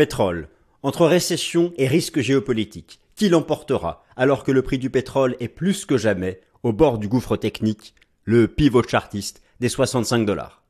[0.00, 0.48] Pétrole.
[0.82, 5.84] Entre récession et risque géopolitique, qui l'emportera alors que le prix du pétrole est plus
[5.84, 10.64] que jamais au bord du gouffre technique, le pivot chartiste des 65 dollars?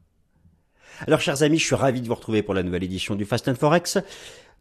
[1.06, 3.46] Alors chers amis, je suis ravi de vous retrouver pour la nouvelle édition du Fast
[3.46, 3.98] and Forex.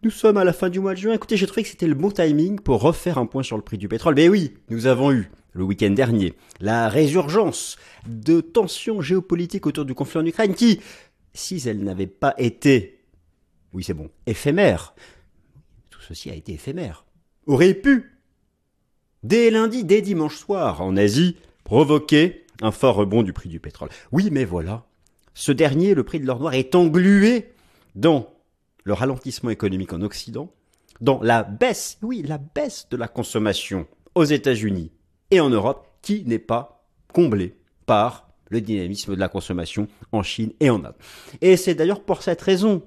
[0.03, 1.13] Nous sommes à la fin du mois de juin.
[1.15, 3.79] Écoutez, j'ai trouvé que c'était le bon timing pour refaire un point sur le prix
[3.79, 4.13] du pétrole.
[4.13, 7.77] Mais oui, nous avons eu le week-end dernier la résurgence
[8.07, 10.79] de tensions géopolitiques autour du conflit en Ukraine qui,
[11.33, 12.98] si elles n'avaient pas été,
[13.73, 14.93] oui c'est bon, éphémères,
[16.09, 17.05] ceci a été éphémère,
[17.45, 18.19] aurait pu,
[19.23, 23.89] dès lundi, dès dimanche soir, en Asie, provoquer un fort rebond du prix du pétrole.
[24.11, 24.85] Oui, mais voilà,
[25.33, 27.53] ce dernier, le prix de l'or noir, est englué
[27.95, 28.33] dans
[28.83, 30.51] le ralentissement économique en Occident,
[30.99, 34.91] dans la baisse, oui, la baisse de la consommation aux États-Unis
[35.31, 40.53] et en Europe, qui n'est pas comblée par le dynamisme de la consommation en Chine
[40.59, 40.95] et en Inde.
[41.41, 42.81] Et c'est d'ailleurs pour cette raison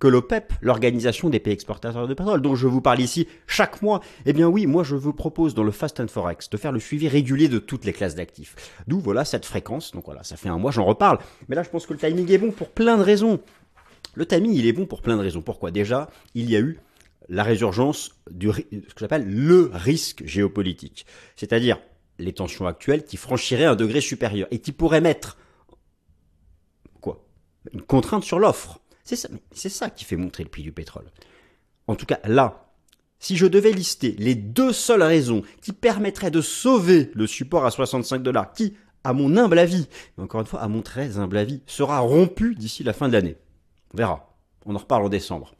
[0.00, 4.00] que l'OPEP, l'organisation des pays exportateurs de pétrole, dont je vous parle ici chaque mois,
[4.26, 6.80] eh bien oui, moi je vous propose dans le Fast and Forex de faire le
[6.80, 8.56] suivi régulier de toutes les classes d'actifs.
[8.86, 9.92] D'où voilà cette fréquence.
[9.92, 11.18] Donc voilà, ça fait un mois, j'en reparle.
[11.48, 13.40] Mais là, je pense que le timing est bon pour plein de raisons.
[14.14, 15.42] Le timing, il est bon pour plein de raisons.
[15.42, 15.70] Pourquoi?
[15.70, 16.78] Déjà, il y a eu
[17.28, 21.06] la résurgence du ce que j'appelle le risque géopolitique.
[21.36, 21.78] C'est-à-dire
[22.18, 25.38] les tensions actuelles qui franchiraient un degré supérieur et qui pourraient mettre
[27.00, 27.24] quoi?
[27.72, 28.80] Une contrainte sur l'offre.
[29.04, 31.04] C'est ça, qui fait montrer le prix du pétrole.
[31.86, 32.72] En tout cas, là,
[33.18, 37.70] si je devais lister les deux seules raisons qui permettraient de sauver le support à
[37.70, 41.36] 65 dollars, qui, à mon humble avis, mais encore une fois, à mon très humble
[41.36, 43.36] avis, sera rompu d'ici la fin de l'année.
[43.92, 44.34] On verra.
[44.64, 45.54] On en reparle en décembre.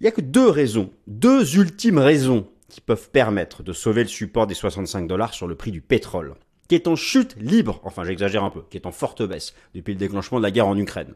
[0.00, 4.08] Il n'y a que deux raisons, deux ultimes raisons qui peuvent permettre de sauver le
[4.08, 6.36] support des 65 dollars sur le prix du pétrole
[6.68, 9.92] qui est en chute libre, enfin j'exagère un peu, qui est en forte baisse depuis
[9.92, 11.14] le déclenchement de la guerre en Ukraine.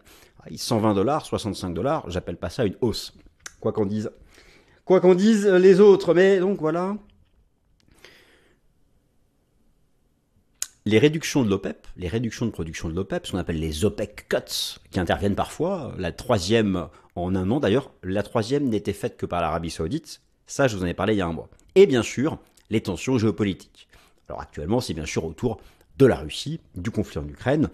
[0.57, 3.15] 120 ah, dollars, 65 dollars, j'appelle pas ça une hausse.
[3.61, 4.11] Quoi qu'on dise.
[4.85, 6.97] Quoi qu'on dise les autres, mais donc voilà.
[10.87, 14.27] Les réductions de l'OPEP, les réductions de production de l'OPEP, ce qu'on appelle les OPEC
[14.27, 19.27] cuts, qui interviennent parfois, la troisième en un an d'ailleurs, la troisième n'était faite que
[19.27, 21.51] par l'Arabie Saoudite, ça je vous en ai parlé il y a un mois.
[21.75, 22.39] Et bien sûr,
[22.71, 23.89] les tensions géopolitiques.
[24.29, 25.61] Alors actuellement, c'est bien sûr autour
[25.99, 27.69] de la Russie, du conflit en Ukraine.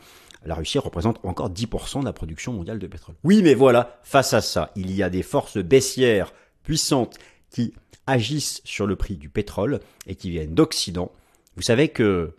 [0.45, 3.15] La Russie représente encore 10% de la production mondiale de pétrole.
[3.25, 6.33] Oui, mais voilà, face à ça, il y a des forces baissières
[6.63, 7.19] puissantes
[7.51, 7.75] qui
[8.07, 11.13] agissent sur le prix du pétrole et qui viennent d'Occident.
[11.57, 12.35] Vous savez que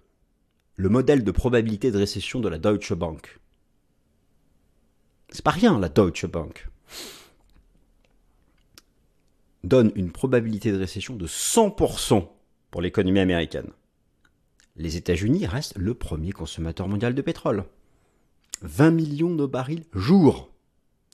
[0.75, 3.39] le modèle de probabilité de récession de la Deutsche Bank,
[5.29, 6.67] c'est pas rien la Deutsche Bank,
[9.63, 12.27] donne une probabilité de récession de 100%
[12.69, 13.71] pour l'économie américaine
[14.77, 17.63] les États-Unis restent le premier consommateur mondial de pétrole.
[18.61, 20.49] 20 millions de barils jour.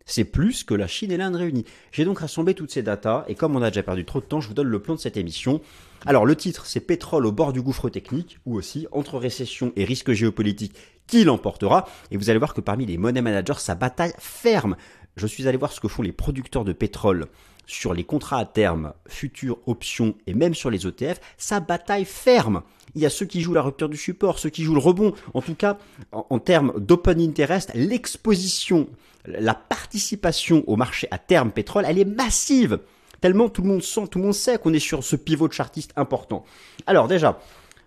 [0.06, 1.66] C'est plus que la Chine et l'Inde réunies.
[1.92, 4.42] J'ai donc rassemblé toutes ces datas et comme on a déjà perdu trop de temps,
[4.42, 5.62] je vous donne le plan de cette émission.
[6.06, 9.86] Alors le titre, c'est Pétrole au bord du gouffre technique ou aussi entre récession et
[9.86, 14.14] risque géopolitique, qui l'emportera Et vous allez voir que parmi les money managers, sa bataille
[14.18, 14.76] ferme.
[15.18, 17.28] Je suis allé voir ce que font les producteurs de pétrole
[17.66, 22.64] sur les contrats à terme, futures options et même sur les ETF, sa bataille ferme.
[22.96, 25.14] Il y a ceux qui jouent la rupture du support, ceux qui jouent le rebond.
[25.34, 25.78] En tout cas,
[26.12, 28.90] en, termes d'open interest, l'exposition,
[29.26, 32.80] la participation au marché à terme pétrole, elle est massive.
[33.22, 35.54] Tellement tout le monde sent, tout le monde sait qu'on est sur ce pivot de
[35.54, 36.44] chartiste important.
[36.88, 37.40] Alors déjà,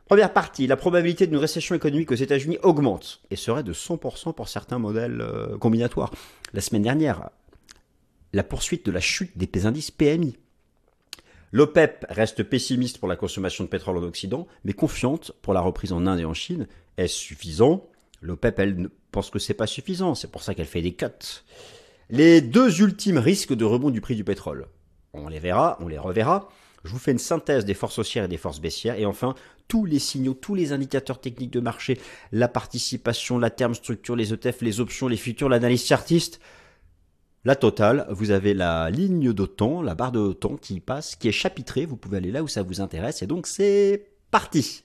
[0.07, 4.49] première partie, la probabilité d'une récession économique aux États-Unis augmente et serait de 100% pour
[4.49, 6.13] certains modèles euh, combinatoires.
[6.53, 7.31] La semaine dernière,
[8.35, 10.37] la poursuite de la chute des indices PMI.
[11.53, 15.93] L'OPEP reste pessimiste pour la consommation de pétrole en Occident, mais confiante pour la reprise
[15.93, 16.67] en Inde et en Chine.
[16.97, 17.89] Est-ce suffisant?
[18.21, 21.07] L'OPEP, elle, pense que c'est pas suffisant, c'est pour ça qu'elle fait des cuts.
[22.11, 24.67] Les deux ultimes risques de rebond du prix du pétrole.
[25.13, 26.49] On les verra, on les reverra.
[26.83, 28.99] Je vous fais une synthèse des forces haussières et des forces baissières.
[28.99, 29.37] Et enfin,
[29.69, 32.01] tous les signaux, tous les indicateurs techniques de marché,
[32.33, 36.41] la participation, la terme structure, les ETF, les options, les futurs, l'analyse chartiste.
[37.47, 41.29] La totale, vous avez la ligne de temps, la barre de temps qui passe, qui
[41.29, 44.83] est chapitrée, vous pouvez aller là où ça vous intéresse, et donc c'est parti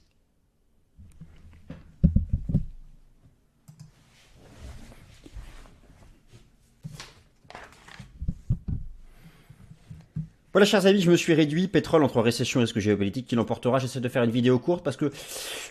[10.51, 11.67] Voilà, chers amis, je me suis réduit.
[11.67, 13.77] Pétrole entre récession et risque géopolitique qui l'emportera.
[13.77, 15.11] J'essaie de faire une vidéo courte parce que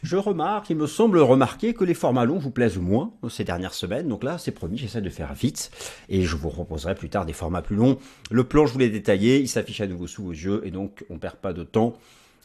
[0.04, 3.74] je remarque, il me semble remarquer que les formats longs vous plaisent moins ces dernières
[3.74, 4.06] semaines.
[4.06, 5.72] Donc là, c'est promis, j'essaie de faire vite
[6.08, 7.98] et je vous proposerai plus tard des formats plus longs.
[8.30, 11.04] Le plan, je vous l'ai détaillé, il s'affiche à nouveau sous vos yeux et donc
[11.10, 11.98] on perd pas de temps.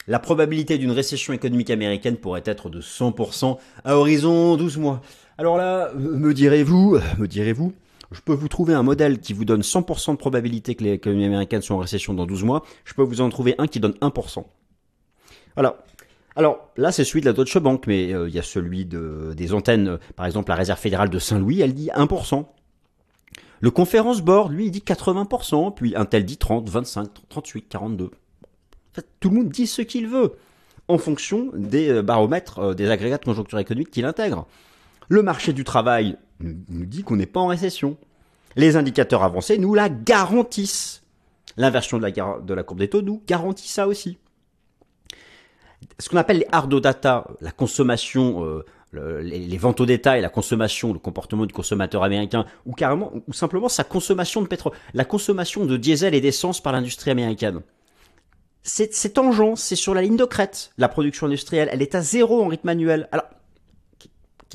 [0.08, 5.02] La probabilité d'une récession économique américaine pourrait être de 100% à horizon 12 mois.
[5.38, 7.72] Alors là, me direz-vous, me direz-vous,
[8.14, 11.26] je peux vous trouver un modèle qui vous donne 100% de probabilité que les économies
[11.26, 12.64] américaines sont en récession dans 12 mois.
[12.84, 14.44] Je peux vous en trouver un qui donne 1%.
[15.54, 15.84] Voilà.
[16.36, 19.34] Alors là, c'est celui de la Deutsche Bank, mais euh, il y a celui de,
[19.36, 22.46] des antennes, par exemple la Réserve fédérale de Saint-Louis, elle dit 1%.
[23.60, 28.04] Le Conference Board, lui, il dit 80%, puis un tel dit 30, 25, 38, 42.
[28.04, 28.10] En
[28.92, 30.34] fait, tout le monde dit ce qu'il veut,
[30.88, 34.46] en fonction des euh, baromètres, euh, des agrégats de conjoncture économique qu'il intègre.
[35.08, 37.96] Le marché du travail nous dit qu'on n'est pas en récession.
[38.56, 41.02] Les indicateurs avancés nous la garantissent.
[41.56, 44.18] L'inversion de la, courbe des taux nous garantit ça aussi
[45.98, 50.92] ce qu'on appelle les hard data, la consommation, euh, les, ventes au détail, la consommation,
[50.92, 55.64] le comportement du consommateur américain, ou carrément, ou simplement sa consommation de pétrole, la consommation
[55.66, 57.60] de diesel et d'essence par l'industrie américaine.
[58.62, 60.72] C'est tangent, c'est sur la ligne de crête.
[60.78, 63.08] La production industrielle, elle est à zéro en rythme annuel.
[63.12, 63.26] Alors,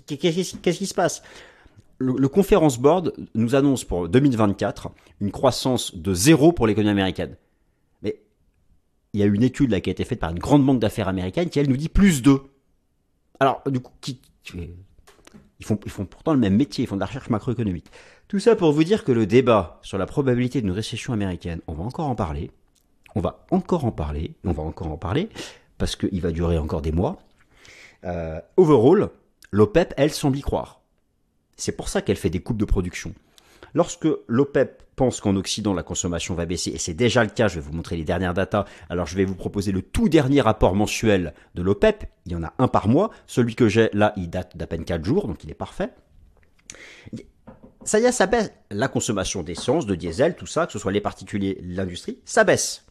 [0.08, 1.22] qu'est-ce qui se passe?
[2.00, 4.90] Le, Conference Board nous annonce pour 2024
[5.22, 7.36] une croissance de zéro pour l'économie américaine
[9.14, 11.50] il y a une étude qui a été faite par une grande banque d'affaires américaine
[11.50, 12.42] qui elle nous dit plus 2.
[13.40, 14.22] Alors du coup, qui,
[15.60, 17.88] ils font, ils font pourtant le même métier, ils font de la recherche macroéconomique.
[18.28, 21.74] Tout ça pour vous dire que le débat sur la probabilité d'une récession américaine, on
[21.74, 22.52] va encore en parler,
[23.16, 25.30] on va encore en parler, on va encore en parler,
[25.78, 27.18] parce qu'il va durer encore des mois.
[28.04, 29.10] Euh, overall,
[29.52, 30.79] l'OPEP, elle, semble y croire.
[31.60, 33.14] C'est pour ça qu'elle fait des coupes de production.
[33.74, 37.56] Lorsque l'OPEP pense qu'en Occident la consommation va baisser, et c'est déjà le cas, je
[37.56, 40.74] vais vous montrer les dernières datas, alors je vais vous proposer le tout dernier rapport
[40.74, 44.30] mensuel de l'OPEP, il y en a un par mois, celui que j'ai là, il
[44.30, 45.90] date d'à peine 4 jours, donc il est parfait.
[47.84, 48.52] Ça y est, ça baisse.
[48.72, 52.86] La consommation d'essence, de diesel, tout ça, que ce soit les particuliers, l'industrie, ça baisse.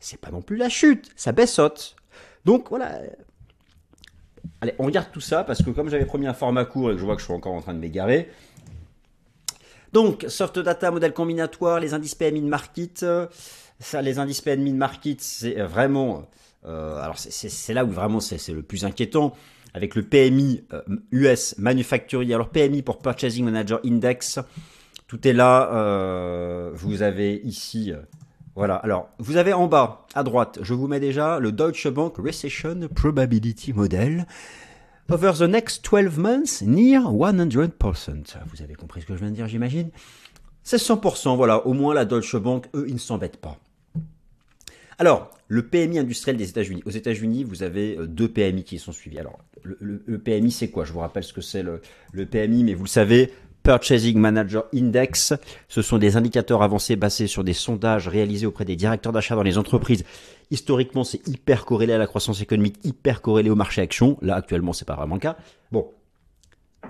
[0.00, 1.96] C'est pas non plus la chute, ça baissote.
[2.44, 3.00] Donc voilà,
[4.60, 7.00] Allez, on regarde tout ça parce que comme j'avais promis un format court et que
[7.00, 8.30] je vois que je suis encore en train de m'égarer,
[9.94, 13.06] donc, soft data, modèle combinatoire, les indices PMI de market.
[13.78, 16.28] Ça, les indices PMI de market, c'est vraiment.
[16.66, 19.36] Euh, alors, c'est là où vraiment c'est le plus inquiétant.
[19.72, 20.64] Avec le PMI
[21.12, 22.34] US euh, manufacturier.
[22.34, 24.40] Alors, PMI pour Purchasing Manager Index.
[25.06, 25.70] Tout est là.
[25.72, 27.92] Euh, vous avez ici.
[28.56, 28.76] Voilà.
[28.76, 32.88] Alors, vous avez en bas, à droite, je vous mets déjà le Deutsche Bank Recession
[32.94, 34.26] Probability Model.
[35.10, 38.36] Over the next 12 months, near 100%.
[38.46, 39.90] Vous avez compris ce que je viens de dire, j'imagine?
[40.62, 41.66] C'est 100%, voilà.
[41.66, 43.58] Au moins, la Deutsche Bank, eux, ils ne s'embêtent pas.
[44.98, 46.82] Alors, le PMI industriel des États-Unis.
[46.86, 49.18] Aux États-Unis, vous avez euh, deux PMI qui sont suivis.
[49.18, 50.84] Alors, le, PMI, c'est quoi?
[50.84, 53.32] Je vous rappelle ce que c'est le, le PMI, mais vous le savez,
[53.64, 55.32] Purchasing Manager Index.
[55.68, 59.42] Ce sont des indicateurs avancés basés sur des sondages réalisés auprès des directeurs d'achat dans
[59.42, 60.04] les entreprises.
[60.50, 64.18] Historiquement, c'est hyper corrélé à la croissance économique, hyper corrélé au marché action.
[64.20, 65.36] Là, actuellement, c'est pas vraiment le cas.
[65.72, 65.88] Bon.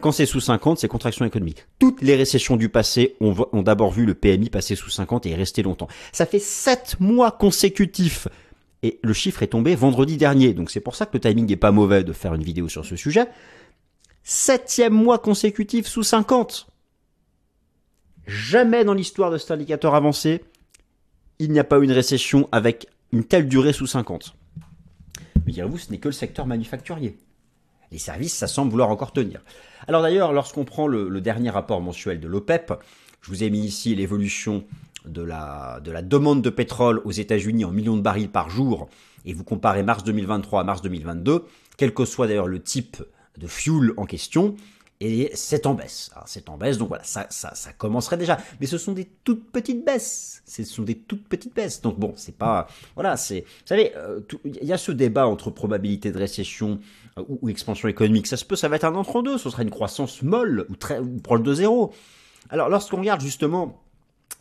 [0.01, 1.67] Quand c'est sous 50, c'est contraction économique.
[1.79, 5.63] Toutes les récessions du passé ont, d'abord vu le PMI passer sous 50 et rester
[5.63, 5.87] longtemps.
[6.11, 8.27] Ça fait 7 mois consécutifs
[8.83, 10.53] et le chiffre est tombé vendredi dernier.
[10.53, 12.85] Donc c'est pour ça que le timing n'est pas mauvais de faire une vidéo sur
[12.85, 13.29] ce sujet
[14.25, 16.67] septième mois consécutif sous 50.
[18.27, 20.43] Jamais dans l'histoire de cet indicateur avancé,
[21.39, 24.35] il n'y a pas eu une récession avec une telle durée sous 50.
[25.47, 27.19] Mais direz-vous, ce n'est que le secteur manufacturier.
[27.93, 29.43] Les services, ça semble vouloir encore tenir.
[29.87, 32.73] Alors d'ailleurs, lorsqu'on prend le, dernier rapport mensuel de l'OPEP,
[33.21, 34.65] je vous ai mis ici l'évolution
[35.05, 38.89] de la, de la demande de pétrole aux États-Unis en millions de barils par jour,
[39.27, 41.45] et vous comparez mars 2023 à mars 2022,
[41.77, 43.03] quel que soit d'ailleurs le type
[43.39, 44.57] de fuel en question,
[45.01, 46.11] et c'est en baisse.
[46.27, 48.39] C'est en baisse, donc voilà, ça, ça, ça, commencerait déjà.
[48.61, 50.43] Mais ce sont des toutes petites baisses.
[50.47, 51.83] Ce sont des toutes petites baisses.
[51.83, 55.51] Donc bon, c'est pas, voilà, c'est, vous savez, euh, il y a ce débat entre
[55.51, 56.79] probabilité de récession
[57.19, 58.27] euh, ou, expansion économique.
[58.27, 59.37] Ça se peut, ça va être un entre-deux.
[59.37, 61.93] Ce sera une croissance molle ou très, ou proche de zéro.
[62.49, 63.83] Alors lorsqu'on regarde justement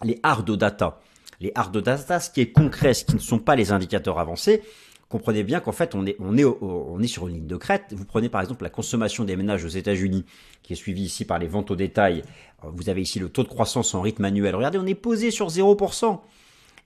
[0.03, 0.99] les hard data,
[1.41, 4.61] les hard data, ce qui est concret, ce qui ne sont pas les indicateurs avancés,
[5.09, 7.85] comprenez bien qu'en fait, on est, sur une ligne de crête.
[7.91, 10.25] Vous prenez par exemple la consommation des ménages aux États-Unis,
[10.63, 12.23] qui est suivie ici par les ventes au détail.
[12.63, 14.55] Vous avez ici le taux de croissance en rythme annuel.
[14.55, 16.19] Regardez, on est posé sur 0%.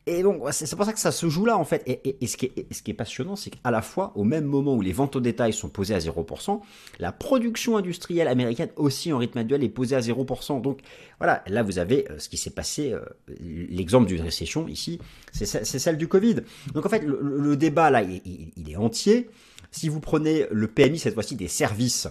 [0.07, 1.83] Et donc, c'est pour ça que ça se joue là, en fait.
[1.85, 5.17] Et, ce, qui est, passionnant, c'est qu'à la fois, au même moment où les ventes
[5.17, 6.61] au détail sont posées à 0%,
[6.99, 10.61] la production industrielle américaine aussi en rythme annuel est posée à 0%.
[10.61, 10.79] Donc,
[11.19, 12.93] voilà, là, vous avez euh, ce qui s'est passé.
[12.93, 13.01] Euh,
[13.69, 14.99] l'exemple d'une récession, ici,
[15.33, 16.37] c'est celle du Covid.
[16.73, 19.29] Donc, en fait, le, débat, là, il, est entier.
[19.71, 22.07] Si vous prenez le PMI, cette fois-ci, des services,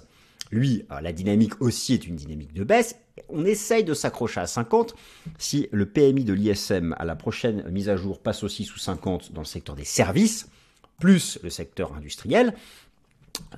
[0.50, 2.96] lui, euh, la dynamique aussi est une dynamique de baisse.
[3.28, 4.94] On essaye de s'accrocher à 50.
[5.38, 9.32] Si le PMI de l'ISM à la prochaine mise à jour passe aussi sous 50
[9.32, 10.48] dans le secteur des services,
[10.98, 12.54] plus le secteur industriel,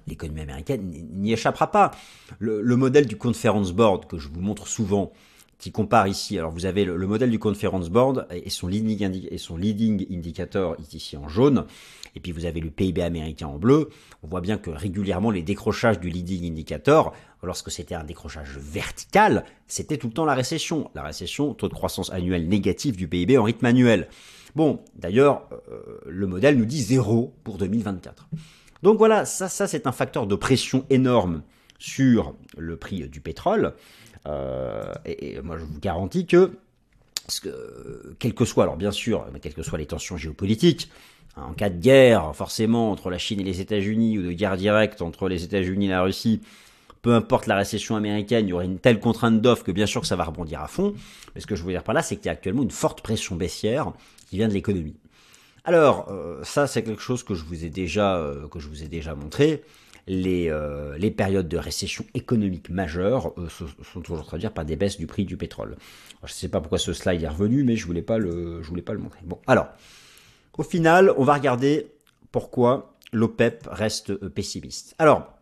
[0.06, 1.92] l'économie américaine n'y échappera pas.
[2.38, 5.12] Le, modèle du Conference Board que je vous montre souvent,
[5.58, 6.38] qui compare ici.
[6.38, 10.76] Alors vous avez le, modèle du Conference Board et son leading, et son leading indicator
[10.92, 11.66] ici en jaune.
[12.18, 13.90] Et puis vous avez le PIB américain en bleu.
[14.24, 19.44] On voit bien que régulièrement les décrochages du leading indicator, lorsque c'était un décrochage vertical,
[19.68, 20.90] c'était tout le temps la récession.
[20.96, 24.08] La récession, taux de croissance annuel négatif du PIB en rythme annuel.
[24.56, 28.28] Bon, d'ailleurs, euh, le modèle nous dit zéro pour 2024.
[28.82, 31.42] Donc voilà, ça, ça c'est un facteur de pression énorme
[31.78, 33.74] sur le prix du pétrole.
[34.26, 36.58] Euh, et, moi, je vous garantis que,
[37.44, 40.90] que, quel que soit, alors bien sûr, quelles que soient les tensions géopolitiques,
[41.36, 45.02] en cas de guerre, forcément, entre la Chine et les États-Unis, ou de guerre directe
[45.02, 46.40] entre les États-Unis et la Russie,
[47.02, 50.00] peu importe la récession américaine, il y aurait une telle contrainte d'offre que bien sûr
[50.00, 50.94] que ça va rebondir à fond.
[51.34, 53.02] Mais ce que je veux dire par là, c'est qu'il y a actuellement une forte
[53.02, 53.92] pression baissière
[54.28, 54.96] qui vient de l'économie.
[55.64, 58.82] Alors, euh, ça, c'est quelque chose que je vous ai déjà, euh, que je vous
[58.82, 59.62] ai déjà montré.
[60.06, 63.34] Les, euh, périodes de récession économique majeure
[63.92, 65.76] sont toujours traduites par des baisses du prix du pétrole.
[66.24, 68.98] je ne sais pas pourquoi ce slide est revenu, mais je voulais voulais pas le
[68.98, 69.20] montrer.
[69.24, 69.68] Bon, alors,
[70.58, 71.86] au final, on va regarder
[72.32, 74.94] pourquoi l'OPEP reste pessimiste.
[74.98, 75.32] Alors,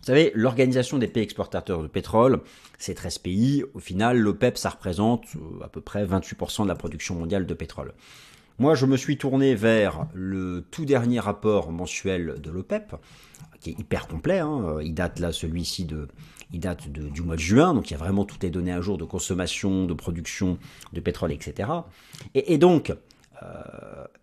[0.00, 2.40] vous savez, l'organisation des pays exportateurs de pétrole,
[2.78, 3.62] c'est 13 pays.
[3.74, 5.24] Au final, l'OPEP, ça représente
[5.62, 7.92] à peu près 28% de la production mondiale de pétrole.
[8.58, 12.96] Moi, je me suis tourné vers le tout dernier rapport mensuel de l'OPEP,
[13.60, 14.38] qui est hyper complet.
[14.38, 14.78] Hein.
[14.82, 16.08] Il date là, celui-ci de,
[16.52, 18.80] il date du mois de juin, donc il y a vraiment toutes les données à
[18.80, 20.58] jour de consommation, de production
[20.92, 21.68] de pétrole, etc.
[22.34, 22.94] Et, donc, euh,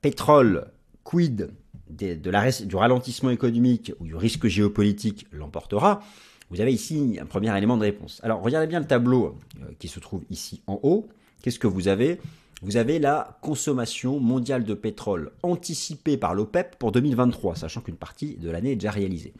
[0.01, 0.67] pétrole,
[1.03, 1.51] quid
[1.89, 6.01] de, la, du ralentissement économique ou du risque géopolitique l'emportera?
[6.49, 8.19] Vous avez ici un premier élément de réponse.
[8.23, 11.07] Alors, regardez bien le tableau euh, qui se trouve ici en haut.
[11.41, 12.19] Qu'est-ce que vous avez?
[12.61, 18.35] Vous avez la consommation mondiale de pétrole anticipée par l'OPEP pour 2023, sachant qu'une partie
[18.35, 19.33] de l'année est déjà réalisée.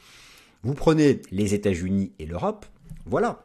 [0.64, 2.66] Vous prenez les États-Unis et l'Europe,
[3.06, 3.44] voilà.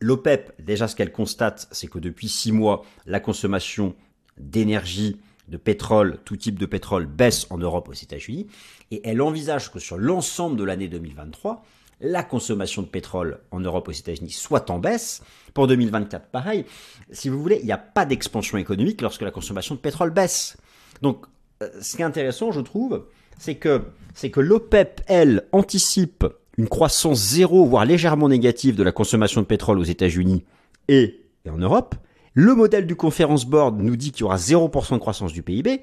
[0.00, 3.94] L'OPEP, déjà ce qu'elle constate, c'est que depuis six mois, la consommation
[4.38, 5.18] d'énergie,
[5.50, 8.46] de pétrole, tout type de pétrole, baisse en Europe aux États-Unis,
[8.90, 11.64] et elle envisage que sur l'ensemble de l'année 2023,
[12.00, 15.22] la consommation de pétrole en Europe aux États-Unis soit en baisse.
[15.52, 16.64] Pour 2024, pareil.
[17.10, 20.56] Si vous voulez, il n'y a pas d'expansion économique lorsque la consommation de pétrole baisse.
[21.02, 21.26] Donc,
[21.62, 23.06] euh, ce qui est intéressant, je trouve,
[23.38, 23.82] c'est que,
[24.14, 26.24] c'est que l'OPEP, elle, anticipe
[26.56, 30.44] une croissance zéro, voire légèrement négative de la consommation de pétrole aux États-Unis
[30.88, 31.94] et, et en Europe.
[32.40, 35.82] Le modèle du Conference Board nous dit qu'il y aura 0% de croissance du PIB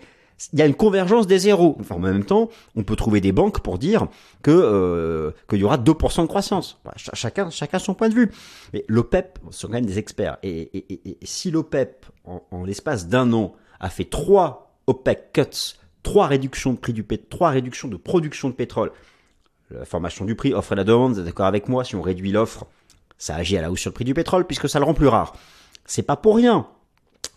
[0.53, 1.77] il y a une convergence des zéros.
[1.89, 4.07] En même temps, on peut trouver des banques pour dire
[4.43, 6.79] que euh, qu'il y aura 2% de croissance.
[6.95, 8.31] chacun, chacun son point de vue.
[8.73, 10.37] Mais l'OPEP sont quand même des experts.
[10.43, 17.97] Et, si l'OPEP, en, l'espace d'un an, a fait trois OPEC cuts, trois réductions de
[17.97, 18.91] production de pétrole,
[19.69, 22.65] la formation du prix, offre et la demande, d'accord avec moi, si on réduit l'offre,
[23.17, 25.07] ça agit à la hausse sur le prix du pétrole puisque ça le rend plus
[25.07, 25.33] rare.
[25.87, 26.67] C'est pas pour rien.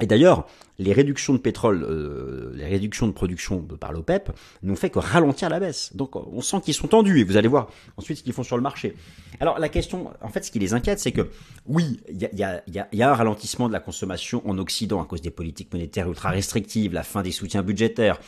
[0.00, 0.47] Et d'ailleurs,
[0.78, 4.30] les réductions de pétrole, euh, les réductions de production par l'OPEP
[4.62, 5.95] n'ont fait que ralentir la baisse.
[5.95, 8.57] Donc on sent qu'ils sont tendus et vous allez voir ensuite ce qu'ils font sur
[8.57, 8.97] le marché.
[9.40, 11.28] Alors la question, en fait, ce qui les inquiète, c'est que
[11.66, 15.73] oui, il y a, un ralentissement de la consommation en Occident à cause des politiques
[15.73, 18.19] monétaires ultra restrictives, la fin des soutiens budgétaires.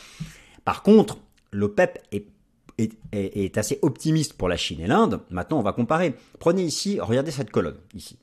[0.64, 1.18] Par contre,
[1.52, 2.26] l'OPEP est
[3.12, 5.20] est, assez optimiste pour la Chine et l'Inde.
[5.30, 6.14] Maintenant, on va comparer.
[6.38, 8.16] Prenez ici, regardez cette colonne, ici.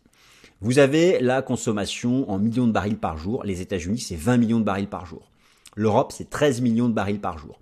[0.61, 3.43] Vous avez la consommation en millions de barils par jour.
[3.45, 5.29] Les États-Unis, c'est 20 millions de barils par jour.
[5.75, 7.59] L'Europe, c'est 13 millions de barils par jour.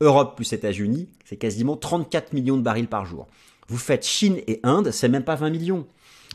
[0.00, 3.26] Europe plus États-Unis, c'est quasiment 34 millions de barils par jour.
[3.68, 5.86] Vous faites Chine et Inde, c'est même pas 20 millions.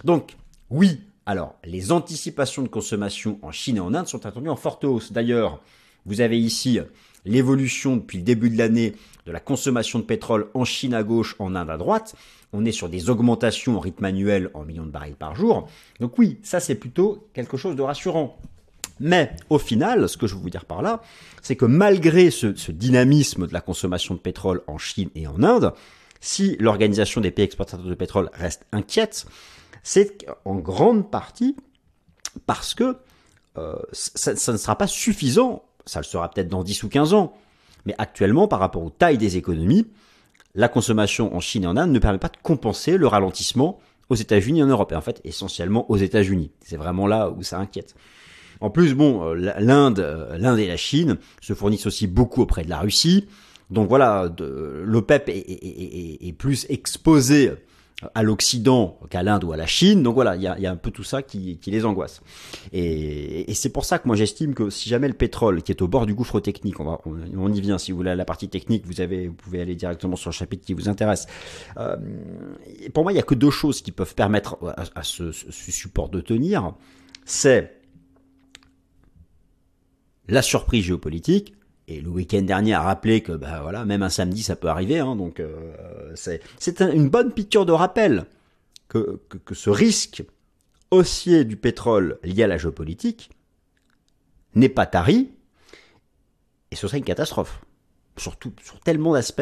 [0.04, 0.36] Donc,
[0.70, 4.84] oui, alors, les anticipations de consommation en Chine et en Inde sont attendues en forte
[4.84, 5.14] hausse.
[5.14, 5.62] D'ailleurs,
[6.06, 6.80] vous avez ici
[7.26, 8.94] l'évolution depuis le début de l'année
[9.26, 12.16] de la consommation de pétrole en Chine à gauche, en Inde à droite.
[12.52, 15.68] On est sur des augmentations en rythme annuel en millions de barils par jour.
[16.00, 18.38] Donc oui, ça c'est plutôt quelque chose de rassurant.
[19.00, 21.02] Mais au final, ce que je veux vous dire par là,
[21.42, 25.42] c'est que malgré ce, ce, dynamisme de la consommation de pétrole en Chine et en
[25.42, 25.74] Inde,
[26.22, 29.26] si l'organisation des pays exportateurs de pétrole reste inquiète,
[29.82, 31.56] c'est en grande partie
[32.46, 32.98] parce que
[33.58, 37.14] euh, ça, ça, ne sera pas suffisant, ça le sera peut-être dans 10 ou 15
[37.14, 37.34] ans,
[37.86, 39.88] mais actuellement, par rapport aux tailles des économies,
[40.56, 44.16] la consommation en Chine et en Inde ne permet pas de compenser le ralentissement aux
[44.16, 46.52] États-Unis et en Europe, et en fait essentiellement aux États-Unis.
[46.62, 47.96] C'est vraiment là où ça inquiète.
[48.60, 52.64] En plus, bon, euh, l'Inde, euh, l'Inde et la Chine se fournissent aussi beaucoup auprès
[52.64, 53.28] de la Russie.
[53.72, 57.52] Donc voilà, l'OPEP est, est, est, plus exposé
[58.14, 60.04] à l'Occident qu'à l'Inde ou à la Chine.
[60.04, 62.22] Donc voilà, il y a, un peu tout ça qui, les angoisse.
[62.72, 65.88] Et, c'est pour ça que moi j'estime que si jamais le pétrole qui est au
[65.88, 68.86] bord du gouffre technique, on, va, on, y vient, si vous voulez la partie technique,
[68.86, 71.28] vous, avez, vous pouvez aller directement sur le chapitre qui vous intéresse.
[71.78, 71.96] Euh,
[72.94, 74.58] pour moi, il n'y a que deux choses qui peuvent permettre
[74.96, 76.74] à, ce, support de tenir.
[77.26, 77.80] c'est
[80.28, 81.54] la surprise géopolitique.
[81.88, 85.00] Et le week-end dernier a rappelé que bah voilà, même un samedi ça peut arriver.
[85.00, 85.74] Hein, donc euh,
[86.16, 88.26] c'est une bonne piqûre de rappel
[88.88, 90.24] que, que, ce risque
[90.92, 93.32] haussier du pétrole lié à la géopolitique
[94.56, 95.32] n'est pas tari.
[96.72, 97.62] Et ce serait une catastrophe.
[98.18, 99.42] Surtout sur tellement d'aspects,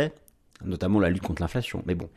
[0.64, 1.84] notamment la lutte contre l'inflation.
[1.86, 2.10] Mais bon.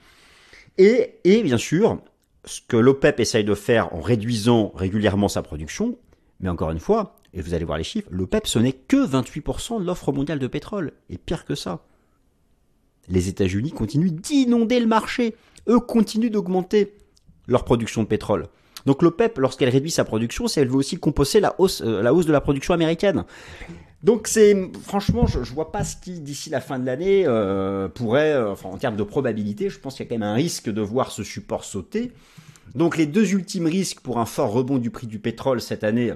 [0.79, 2.01] Et, et bien sûr,
[2.45, 5.99] ce que l'OPEP essaye de faire en réduisant régulièrement sa production,
[6.41, 9.81] mais encore une fois, et vous allez voir les chiffres, l'OPEP ce n'est que 28%
[9.81, 10.93] de l'offre mondiale de pétrole.
[11.11, 11.85] Et pire que ça.
[13.09, 15.35] Les États-Unis continuent d'inonder le marché.
[15.69, 16.95] Eux continuent d'augmenter
[17.49, 18.47] leur production de pétrole.
[18.87, 22.27] Donc l'OPEP, lorsqu'elle réduit sa production, elle veut aussi composer la hausse, euh, la hausse
[22.27, 23.25] de la production américaine.
[24.03, 27.89] Donc c'est franchement, je, je vois pas ce qui d'ici la fin de l'année euh,
[27.89, 30.71] pourrait, euh, en termes de probabilité, je pense qu'il y a quand même un risque
[30.71, 32.13] de voir ce support sauter.
[32.75, 36.13] Donc les deux ultimes risques pour un fort rebond du prix du pétrole cette année.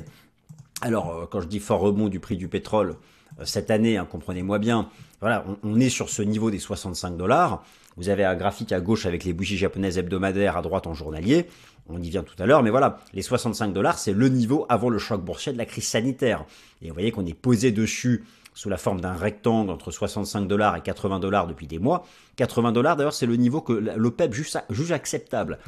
[0.81, 2.97] Alors euh, quand je dis fort rebond du prix du pétrole
[3.45, 4.89] cette année, hein, comprenez-moi bien,
[5.21, 7.63] voilà, on, est sur ce niveau des 65 dollars.
[7.97, 11.47] Vous avez un graphique à gauche avec les bougies japonaises hebdomadaires, à droite en journalier.
[11.89, 14.91] On y vient tout à l'heure, mais voilà, les 65 dollars, c'est le niveau avant
[14.91, 16.45] le choc boursier de la crise sanitaire.
[16.83, 20.77] Et vous voyez qu'on est posé dessus sous la forme d'un rectangle entre 65 dollars
[20.77, 22.07] et 80 dollars depuis des mois.
[22.37, 25.59] 80 dollars, d'ailleurs, c'est le niveau que l'OPEP juge, acceptable.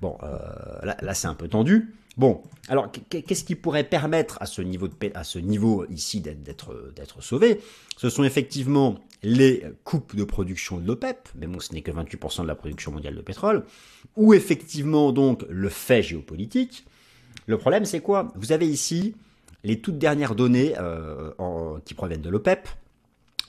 [0.00, 1.94] Bon, euh, là, c'est un peu tendu.
[2.16, 7.60] Bon, alors qu'est-ce qui pourrait permettre à ce niveau, ici d'être sauvé?
[7.96, 12.42] Ce sont effectivement les coupes de production de l'OPEP, mais bon, ce n'est que 28%
[12.42, 13.64] de la production mondiale de pétrole,
[14.16, 16.86] ou effectivement donc le fait géopolitique.
[17.46, 18.28] Le problème, c'est quoi?
[18.36, 19.14] Vous avez ici
[19.64, 21.32] les toutes dernières données euh,
[21.84, 22.68] qui proviennent de l'OPEP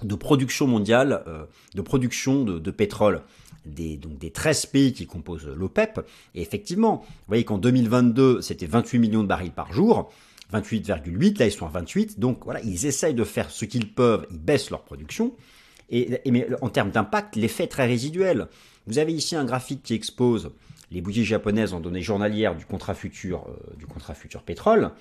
[0.04, 3.22] de production mondiale, euh, de production de, pétrole
[3.66, 6.02] des, donc des 13 pays qui composent l'OPEP.
[6.34, 10.12] Et effectivement, vous voyez qu'en 2022, c'était 28 millions de barils par jour.
[10.54, 14.28] 28,8, là ils sont à 28, donc voilà, ils essayent de faire ce qu'ils peuvent,
[14.30, 15.34] ils baissent leur production,
[15.90, 18.48] et, mais en termes d'impact, l'effet est très résiduel.
[18.88, 20.52] Vous avez ici un graphique qui expose
[20.92, 24.92] les bougies japonaises en données journalières du contrat futur, euh, du contrat futur pétrole.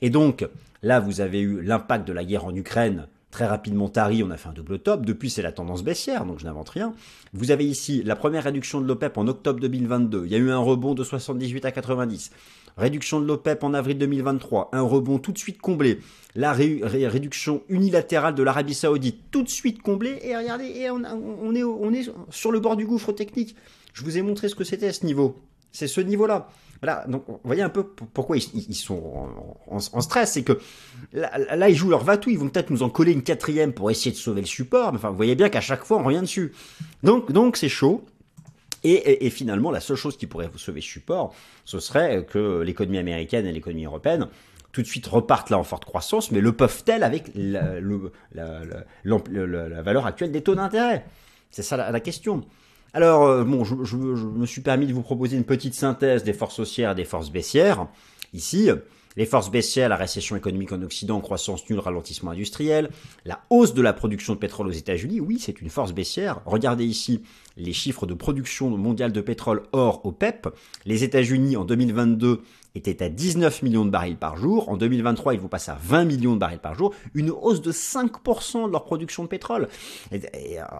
[0.00, 0.46] Et donc,
[0.82, 4.36] là, vous avez eu l'impact de la guerre en Ukraine très rapidement tari, on a
[4.36, 5.04] fait un double top.
[5.04, 6.94] Depuis, c'est la tendance baissière, donc je n'invente rien.
[7.32, 10.22] Vous avez ici la première réduction de l'OPEP en octobre 2022.
[10.24, 12.30] Il y a eu un rebond de 78 à 90.
[12.76, 15.98] Réduction de l'OPEP en avril 2023, un rebond tout de suite comblé.
[16.36, 20.20] La réduction unilatérale de l'Arabie Saoudite, tout de suite comblée.
[20.22, 21.02] Et regardez, et on,
[21.54, 23.56] est, on est sur le bord du gouffre technique.
[23.92, 25.42] Je vous ai montré ce que c'était à ce niveau.
[25.72, 26.48] C'est ce niveau-là.
[26.82, 29.28] Voilà, donc vous voyez un peu pourquoi ils, sont
[29.66, 30.60] en, stress, c'est que
[31.12, 34.12] là, ils jouent leur vatou, ils vont peut-être nous en coller une quatrième pour essayer
[34.12, 36.52] de sauver le support, mais enfin vous voyez bien qu'à chaque fois on revient dessus.
[37.02, 38.04] Donc donc c'est chaud.
[38.84, 42.98] Et, finalement, la seule chose qui pourrait vous sauver ce support, ce serait que l'économie
[42.98, 44.28] américaine et l'économie européenne
[44.70, 47.80] tout de suite repartent là en forte croissance, mais le peuvent-elles avec la,
[49.82, 51.04] valeur actuelle des taux d'intérêt?
[51.50, 52.44] C'est ça la, question.
[52.98, 56.32] Alors, euh, bon, je, je, me suis permis de vous proposer une petite synthèse des
[56.32, 57.86] forces haussières et des forces baissières.
[58.32, 58.70] Ici,
[59.16, 62.90] les forces baissières, la récession économique en Occident, croissance nulle, ralentissement industriel,
[63.24, 66.40] la hausse de la production de pétrole aux États-Unis, oui, c'est une force baissière.
[66.44, 67.22] Regardez ici
[67.56, 70.48] les chiffres de production mondiale de pétrole hors OPEP.
[70.84, 72.42] Les États-Unis en 2022
[72.78, 74.68] étaient à 19 millions de barils par jour.
[74.68, 77.72] En 2023, ils vont passer à 20 millions de barils par jour, une hausse de
[77.72, 79.68] 5% de leur production de pétrole.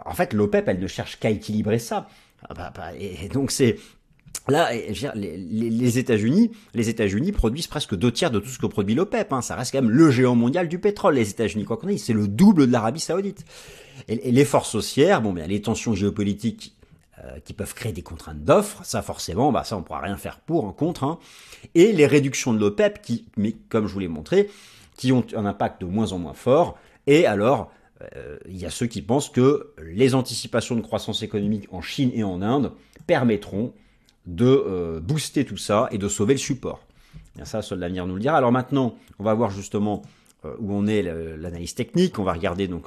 [0.07, 2.09] En fait, l'OPEP, elle ne cherche qu'à équilibrer ça.
[2.49, 3.79] Ah bah, bah, et donc c'est
[4.49, 4.71] Là,
[5.15, 9.33] les, États-Unis, les États-Unis produisent presque deux tiers de tout ce que produit l'OPEP.
[9.33, 9.43] Hein.
[9.43, 11.17] Ça reste quand même le géant mondial du pétrole.
[11.17, 13.45] Les États-Unis, quoi qu'on ait, c'est le double de l'Arabie Saoudite.
[14.09, 16.75] Et, les forces haussières, bon, bien, les tensions géopolitiques
[17.25, 20.39] euh, qui peuvent créer des contraintes d'offres, ça forcément, bah ça on pourra rien faire
[20.39, 21.03] pour en contre.
[21.03, 21.19] Hein.
[21.75, 24.49] Et les réductions de l'OPEP, qui, mais comme je vous l'ai montré,
[24.97, 26.79] qui ont un impact de moins en moins fort.
[27.09, 27.73] Et alors,
[28.15, 32.13] euh, il y a ceux qui pensent que les anticipations de croissance économique en Chine
[32.15, 32.71] et en Inde
[33.09, 33.73] permettront
[34.27, 36.87] de euh, booster tout ça et de sauver le support.
[37.35, 38.37] Bien ça, seul l'avenir nous le dira.
[38.37, 40.03] Alors maintenant, on va voir justement
[40.45, 42.21] où on est l'analyse technique.
[42.21, 42.87] On va regarder donc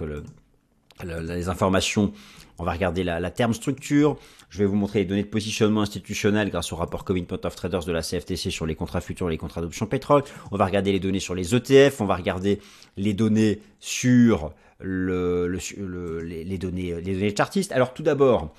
[1.04, 2.14] les informations.
[2.62, 4.18] On va regarder la, terme structure.
[4.52, 7.86] Je vais vous montrer les données de positionnement institutionnel grâce au rapport Commitment of Traders
[7.86, 10.22] de la CFTC sur les contrats futurs et les contrats d'option pétrole.
[10.52, 12.02] On va regarder les données sur les ETF.
[12.02, 12.60] On va regarder
[12.98, 17.72] les données sur le, les, données, les données chartistes.
[17.72, 18.54] Alors tout d'abord,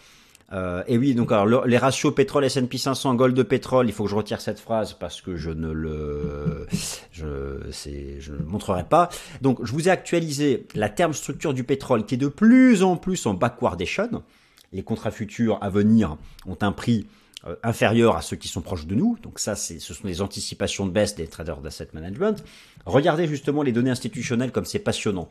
[0.53, 4.05] euh, et oui, donc alors les ratios pétrole S&P 500 gold de pétrole, il faut
[4.05, 6.67] que je retire cette phrase parce que je ne le
[7.13, 9.09] je je ne le montrerai pas.
[9.41, 12.97] Donc je vous ai actualisé la terme structure du pétrole qui est de plus en
[12.97, 14.23] plus en backwardation.
[14.73, 17.07] Les contrats futurs à venir ont un prix
[17.47, 19.19] euh, inférieurs à ceux qui sont proches de nous.
[19.23, 22.45] Donc ça, c'est, ce sont des anticipations de baisse des traders d'asset management.
[22.87, 25.29] Regardez justement les données institutionnelles comme c'est passionnant.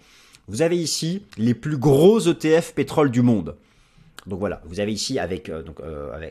[0.47, 3.55] Vous avez ici les plus gros ETF pétrole du monde.
[4.27, 6.29] Donc voilà, vous avez ici avec, euh, euh,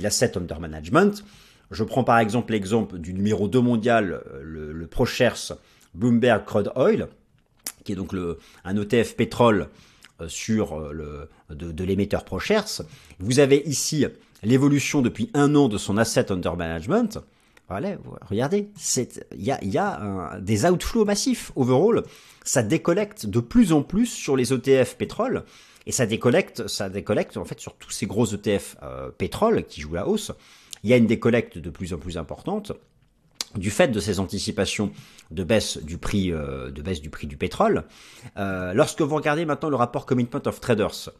[0.00, 1.24] l'asset under management.
[1.70, 5.58] Je prends par exemple l'exemple du numéro 2 mondial, le, le ProShares
[5.94, 7.08] Bloomberg Crude Oil,
[7.84, 9.68] qui est donc le, un ETF pétrole
[10.26, 12.82] sur de, de l'émetteur ProShares.
[13.20, 14.06] Vous avez ici
[14.42, 17.18] l'évolution depuis un an de son asset under management,
[17.68, 17.96] voilà,
[18.28, 18.70] regardez,
[19.36, 22.02] il y a, y a des outflows massifs overall.
[22.44, 25.44] Ça décollecte de plus en plus sur les ETF pétrole
[25.88, 29.80] et ça décollecte, ça décollecte en fait sur tous ces gros ETF euh, pétrole qui
[29.80, 30.32] jouent la hausse.
[30.84, 32.72] Il y a une décollecte de plus en plus importante
[33.54, 34.92] du fait de ces anticipations
[35.30, 37.84] de baisse du prix, euh, de baisse du prix du pétrole.
[38.36, 41.10] Euh, lorsque vous regardez maintenant le rapport Commitment of Traders,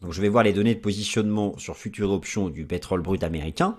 [0.00, 3.76] donc je vais voir les données de positionnement sur futures options du pétrole brut américain.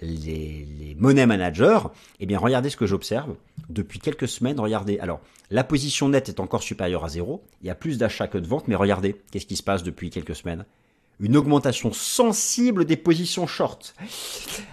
[0.00, 1.80] Les, monnaies managers,
[2.20, 3.34] eh bien regardez ce que j'observe
[3.68, 4.60] depuis quelques semaines.
[4.60, 7.42] Regardez, alors la position nette est encore supérieure à zéro.
[7.62, 10.10] Il y a plus d'achats que de ventes, mais regardez, qu'est-ce qui se passe depuis
[10.10, 10.64] quelques semaines?
[11.20, 13.94] Une augmentation sensible des positions short.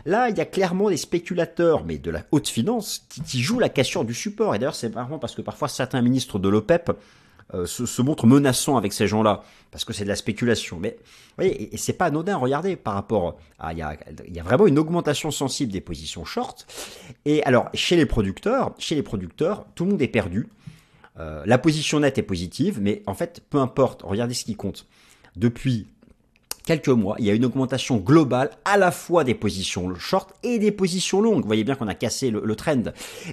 [0.06, 3.60] Là, il y a clairement des spéculateurs, mais de la haute finance, qui, qui jouent
[3.60, 4.56] la cassure du support.
[4.56, 6.92] Et d'ailleurs, c'est marrant parce que parfois certains ministres de l'OPEP
[7.54, 10.78] euh, se, montre menaçant avec ces gens-là, parce que c'est de la spéculation.
[10.80, 11.06] Mais vous
[11.38, 13.74] voyez, et, c'est pas anodin, regardez, par rapport à...
[13.74, 16.66] Il y a, y a vraiment une augmentation sensible des positions short.
[17.26, 20.48] Et alors, chez les producteurs, chez les producteurs, tout le monde est perdu.
[21.20, 24.88] Euh, la position nette est positive, mais en fait, peu importe, regardez ce qui compte.
[25.36, 25.88] Depuis
[26.66, 30.60] quelques mois, il y a une augmentation globale à la fois des positions short et
[30.60, 31.42] des positions longues.
[31.42, 32.84] Vous voyez bien qu'on a cassé le, trend.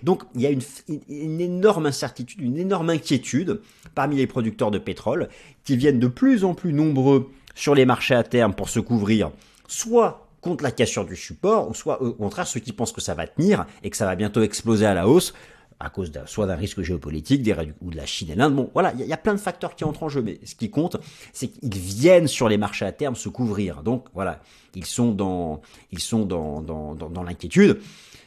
[0.02, 0.62] Donc il y a une,
[1.08, 3.60] une, énorme incertitude, une énorme inquiétude
[3.94, 5.28] parmi les producteurs de pétrole
[5.64, 9.30] qui viennent de plus en plus nombreux sur les marchés à terme pour se couvrir,
[9.66, 13.14] soit contre la cassure du support, ou soit au contraire ceux qui pensent que ça
[13.14, 15.34] va tenir et que ça va bientôt exploser à la hausse
[15.80, 18.54] à cause soit d'un risque géopolitique, des, ou de la Chine et l'Inde.
[18.54, 20.70] Bon, voilà, il y, a plein de facteurs qui entrent en jeu, mais ce qui
[20.70, 20.96] compte,
[21.32, 23.82] c'est qu'ils viennent sur les marchés à terme se couvrir.
[23.82, 24.40] Donc voilà,
[24.74, 25.60] ils sont dans,
[25.92, 27.78] ils sont dans, dans, dans, dans l'inquiétude.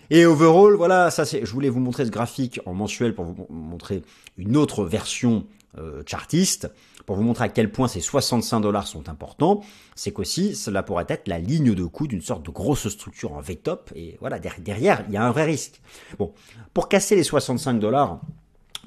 [0.09, 3.47] Et overall, voilà, ça c'est, je voulais vous montrer ce graphique en mensuel pour vous
[3.49, 4.03] montrer
[4.37, 5.45] une autre version
[5.77, 6.69] euh, chartiste
[7.05, 9.61] pour vous montrer à quel point ces 65 dollars sont importants,
[9.95, 13.41] c'est qu'aussi cela pourrait être la ligne de coût d'une sorte de grosse structure en
[13.41, 15.81] V-top et voilà derrière il y a un vrai risque.
[16.17, 16.33] Bon,
[16.73, 18.19] pour casser les 65 dollars,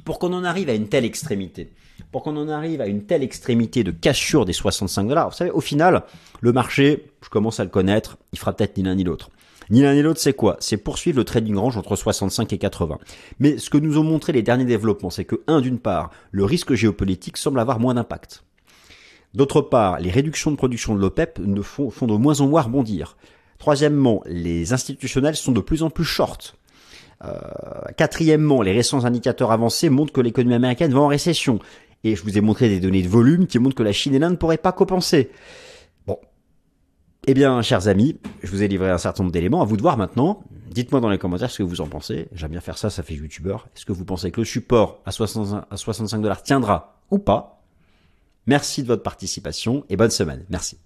[0.05, 1.73] pour qu'on en arrive à une telle extrémité,
[2.11, 5.51] pour qu'on en arrive à une telle extrémité de cassure des 65 dollars, vous savez,
[5.51, 6.03] au final,
[6.41, 9.31] le marché, je commence à le connaître, il fera peut-être ni l'un ni l'autre.
[9.71, 10.57] Ni l'un ni l'autre, c'est quoi?
[10.61, 12.99] C'est poursuivre le trading range entre 65 et 80.
[13.39, 16.45] Mais ce que nous ont montré les derniers développements, c'est que, un, d'une part, le
[16.45, 18.45] risque géopolitique semble avoir moins d'impact.
[19.35, 22.63] D'autre part, les réductions de production de l'OPEP ne font, font de moins en moins
[22.63, 23.17] rebondir.
[23.59, 26.57] Troisièmement, les institutionnels sont de plus en plus short.
[27.25, 27.39] Euh,
[27.97, 31.59] quatrièmement, les récents indicateurs avancés montrent que l'économie américaine va en récession.
[32.05, 34.19] Et je vous ai montré des données de volume qui montrent que la Chine et
[34.19, 35.31] l'Inde ne pourraient pas compenser.
[37.27, 39.63] Eh bien, chers amis, je vous ai livré un certain nombre d'éléments.
[39.63, 40.43] À vous de voir maintenant.
[40.71, 42.29] Dites-moi dans les commentaires ce que vous en pensez.
[42.33, 43.67] J'aime bien faire ça, ça fait youtubeur.
[43.75, 47.63] Est-ce que vous pensez que le support à 65 dollars tiendra ou pas?
[48.47, 50.45] Merci de votre participation et bonne semaine.
[50.51, 50.79] Merci.